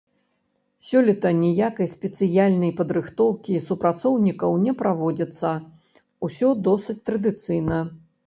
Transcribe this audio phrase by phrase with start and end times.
[0.85, 5.53] Сёлета ніякай спецыяльнай падрыхтоўкі супрацоўнікаў не праводзіцца,
[6.29, 7.79] усё досыць традыцыйна.